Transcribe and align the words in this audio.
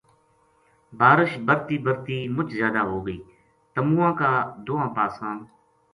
بارش 0.99 1.31
برتی 1.45 1.75
برہتی 1.83 2.17
مُچ 2.35 2.47
زیادہ 2.59 2.81
ہو 2.89 2.97
گئی 3.05 3.19
تمواں 3.73 4.13
کا 4.19 4.31
دواں 4.65 4.89
پاساں 4.95 5.35